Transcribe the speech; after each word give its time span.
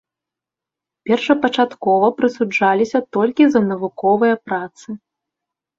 Першапачаткова 1.09 2.07
прысуджаліся 2.23 2.99
толькі 3.19 3.43
за 3.53 3.61
навуковыя 3.71 4.35
працы. 4.51 4.87